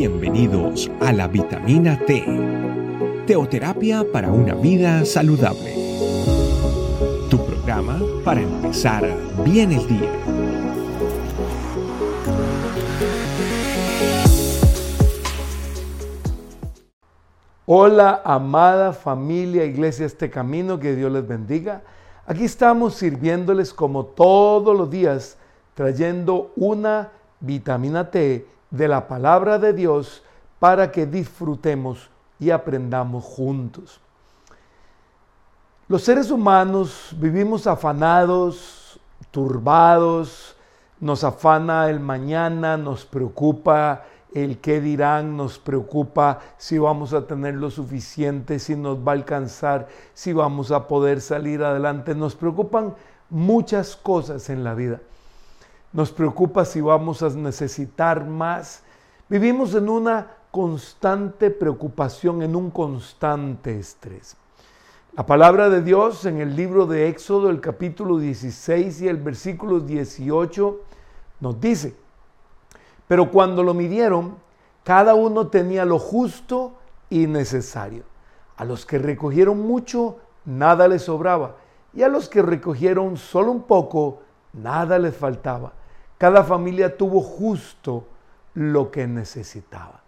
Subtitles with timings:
[0.00, 2.24] Bienvenidos a la vitamina T,
[3.26, 5.74] teoterapia para una vida saludable.
[7.28, 9.06] Tu programa para empezar
[9.44, 10.10] bien el día.
[17.66, 21.82] Hola, amada familia, iglesia, este camino, que Dios les bendiga.
[22.24, 25.36] Aquí estamos sirviéndoles como todos los días,
[25.74, 27.10] trayendo una
[27.40, 30.22] vitamina T de la palabra de Dios
[30.58, 34.00] para que disfrutemos y aprendamos juntos.
[35.88, 40.56] Los seres humanos vivimos afanados, turbados,
[41.00, 47.54] nos afana el mañana, nos preocupa el qué dirán, nos preocupa si vamos a tener
[47.54, 52.14] lo suficiente, si nos va a alcanzar, si vamos a poder salir adelante.
[52.14, 52.94] Nos preocupan
[53.28, 55.00] muchas cosas en la vida.
[55.92, 58.82] Nos preocupa si vamos a necesitar más.
[59.28, 64.36] Vivimos en una constante preocupación, en un constante estrés.
[65.16, 69.80] La palabra de Dios en el libro de Éxodo, el capítulo 16 y el versículo
[69.80, 70.80] 18,
[71.40, 71.96] nos dice,
[73.08, 74.36] pero cuando lo midieron,
[74.84, 76.74] cada uno tenía lo justo
[77.08, 78.04] y necesario.
[78.56, 81.56] A los que recogieron mucho, nada les sobraba,
[81.92, 84.20] y a los que recogieron solo un poco,
[84.52, 85.72] nada les faltaba.
[86.20, 88.04] Cada familia tuvo justo
[88.52, 90.02] lo que necesitaba.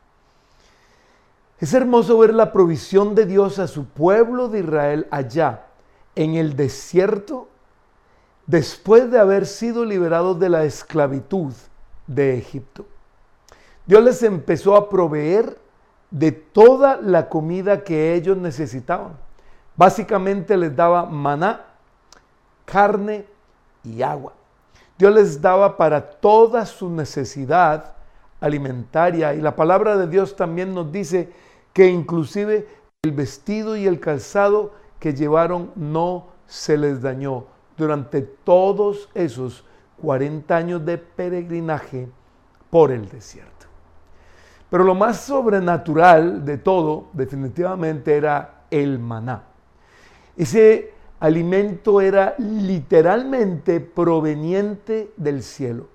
[1.59, 5.69] Es hermoso ver la provisión de Dios a su pueblo de Israel allá,
[6.15, 7.49] en el desierto,
[8.47, 11.55] después de haber sido liberados de la esclavitud
[12.07, 12.85] de Egipto.
[13.87, 15.57] Dios les empezó a proveer
[16.11, 19.15] de toda la comida que ellos necesitaban.
[19.77, 21.65] Básicamente les daba maná,
[22.67, 23.25] carne
[23.83, 24.35] y agua.
[25.03, 27.95] Dios les daba para toda su necesidad
[28.41, 31.29] alimentaria y la palabra de Dios también nos dice
[31.73, 32.69] que inclusive
[33.03, 39.65] el vestido y el calzado que llevaron no se les dañó durante todos esos
[40.01, 42.09] 40 años de peregrinaje
[42.71, 43.67] por el desierto.
[44.71, 49.43] Pero lo más sobrenatural de todo definitivamente era el maná.
[50.37, 55.87] Ese alimento era literalmente proveniente del cielo.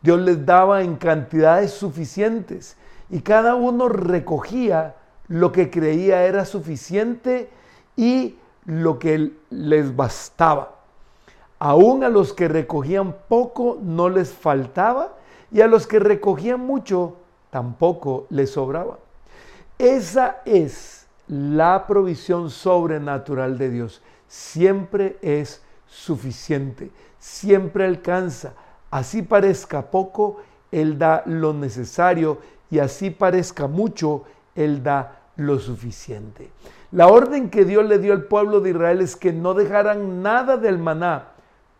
[0.00, 2.76] Dios les daba en cantidades suficientes
[3.10, 4.94] y cada uno recogía
[5.26, 7.50] lo que creía era suficiente
[7.96, 10.76] y lo que les bastaba.
[11.58, 15.14] Aún a los que recogían poco no les faltaba
[15.50, 17.16] y a los que recogían mucho
[17.50, 18.98] tampoco les sobraba.
[19.78, 28.54] Esa es la provisión sobrenatural de Dios siempre es suficiente, siempre alcanza.
[28.90, 30.38] Así parezca poco,
[30.70, 32.38] Él da lo necesario
[32.70, 36.50] y así parezca mucho, Él da lo suficiente.
[36.92, 40.56] La orden que Dios le dio al pueblo de Israel es que no dejaran nada
[40.56, 41.28] del maná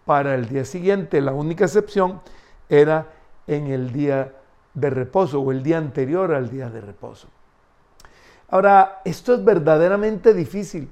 [0.04, 1.20] para el día siguiente.
[1.20, 2.20] La única excepción
[2.68, 3.06] era
[3.46, 4.32] en el día
[4.74, 7.28] de reposo o el día anterior al día de reposo.
[8.48, 10.88] Ahora, esto es verdaderamente difícil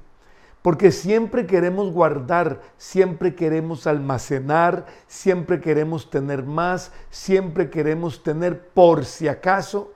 [0.65, 9.05] porque siempre queremos guardar, siempre queremos almacenar, siempre queremos tener más, siempre queremos tener por
[9.05, 9.93] si acaso.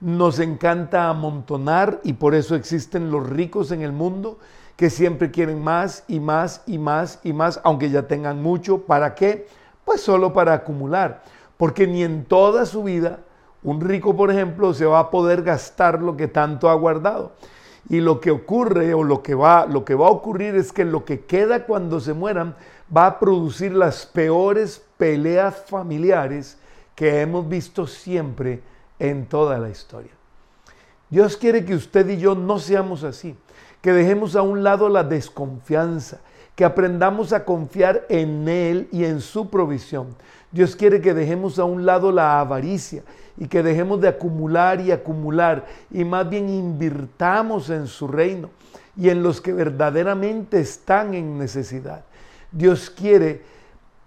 [0.00, 4.38] Nos encanta amontonar y por eso existen los ricos en el mundo
[4.76, 8.86] que siempre quieren más y más y más y más, aunque ya tengan mucho.
[8.86, 9.46] ¿Para qué?
[9.84, 11.24] Pues solo para acumular,
[11.58, 13.18] porque ni en toda su vida
[13.62, 17.32] un rico, por ejemplo, se va a poder gastar lo que tanto ha guardado.
[17.88, 20.84] Y lo que ocurre o lo que va, lo que va a ocurrir es que
[20.84, 22.56] lo que queda cuando se mueran
[22.94, 26.58] va a producir las peores peleas familiares
[26.94, 28.62] que hemos visto siempre
[28.98, 30.10] en toda la historia.
[31.10, 33.36] Dios quiere que usted y yo no seamos así,
[33.80, 36.18] que dejemos a un lado la desconfianza,
[36.56, 40.16] que aprendamos a confiar en Él y en su provisión.
[40.50, 43.02] Dios quiere que dejemos a un lado la avaricia
[43.36, 48.50] y que dejemos de acumular y acumular y más bien invirtamos en su reino
[48.96, 52.04] y en los que verdaderamente están en necesidad.
[52.50, 53.42] Dios quiere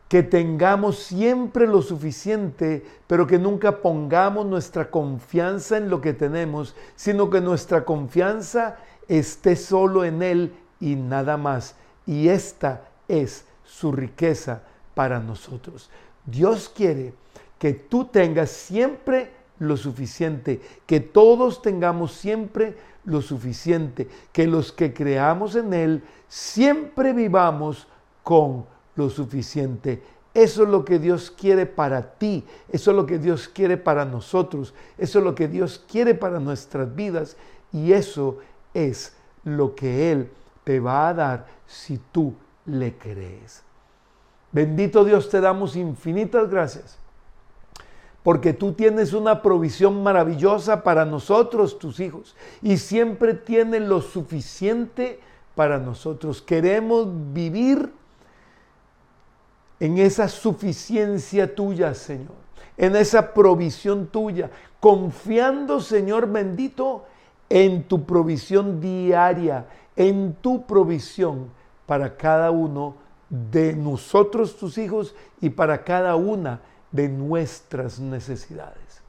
[0.07, 6.75] que tengamos siempre lo suficiente, pero que nunca pongamos nuestra confianza en lo que tenemos,
[6.95, 11.75] sino que nuestra confianza esté solo en Él y nada más.
[12.09, 14.63] Y esta es su riqueza
[14.95, 15.91] para nosotros.
[16.25, 17.13] Dios quiere
[17.59, 19.29] que tú tengas siempre
[19.59, 22.75] lo suficiente, que todos tengamos siempre
[23.05, 27.87] lo suficiente, que los que creamos en Él siempre vivamos
[28.23, 28.65] con
[28.95, 30.01] lo suficiente.
[30.33, 34.03] Eso es lo que Dios quiere para ti, eso es lo que Dios quiere para
[34.03, 37.37] nosotros, eso es lo que Dios quiere para nuestras vidas
[37.71, 38.39] y eso
[38.73, 39.13] es
[39.43, 40.31] lo que Él
[40.69, 42.35] te va a dar si tú
[42.67, 43.63] le crees.
[44.51, 46.99] Bendito Dios, te damos infinitas gracias
[48.21, 55.19] porque tú tienes una provisión maravillosa para nosotros, tus hijos, y siempre tienes lo suficiente
[55.55, 56.39] para nosotros.
[56.39, 57.91] Queremos vivir
[59.79, 62.35] en esa suficiencia tuya, Señor,
[62.77, 67.07] en esa provisión tuya, confiando, Señor bendito,
[67.49, 69.65] en tu provisión diaria,
[69.95, 71.49] en tu provisión
[71.85, 72.95] para cada uno
[73.29, 76.61] de nosotros, tus hijos, y para cada una
[76.91, 79.01] de nuestras necesidades.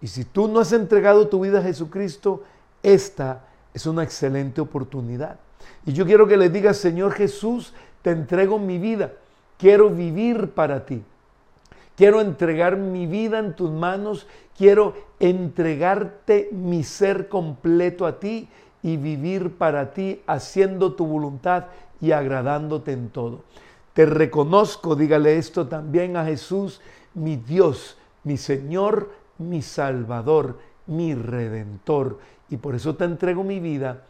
[0.00, 2.42] Y si tú no has entregado tu vida a Jesucristo,
[2.82, 3.44] esta
[3.74, 5.38] es una excelente oportunidad.
[5.84, 7.72] Y yo quiero que le digas, Señor Jesús,
[8.02, 9.12] te entrego mi vida
[9.58, 11.02] quiero vivir para ti.
[11.98, 18.48] Quiero entregar mi vida en tus manos, quiero entregarte mi ser completo a ti
[18.84, 21.64] y vivir para ti haciendo tu voluntad
[22.00, 23.40] y agradándote en todo.
[23.94, 26.80] Te reconozco, dígale esto también a Jesús,
[27.14, 32.20] mi Dios, mi Señor, mi Salvador, mi Redentor.
[32.48, 34.04] Y por eso te entrego mi vida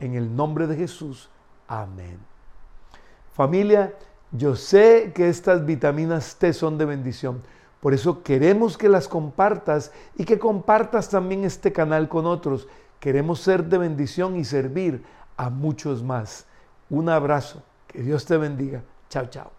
[0.00, 1.28] en el nombre de Jesús.
[1.68, 2.18] Amén.
[3.34, 3.92] Familia,
[4.32, 7.42] yo sé que estas vitaminas T son de bendición.
[7.80, 12.68] Por eso queremos que las compartas y que compartas también este canal con otros.
[12.98, 15.04] Queremos ser de bendición y servir
[15.36, 16.46] a muchos más.
[16.90, 17.62] Un abrazo.
[17.86, 18.82] Que Dios te bendiga.
[19.08, 19.50] Chao, chao.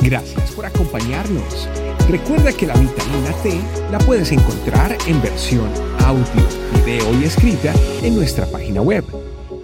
[0.00, 1.68] Gracias por acompañarnos.
[2.08, 3.60] Recuerda que la vitamina T
[3.90, 5.68] la puedes encontrar en versión
[6.04, 6.24] audio,
[6.72, 7.72] video y escrita
[8.02, 9.04] en nuestra página web,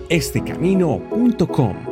[0.09, 1.92] estecamino.com.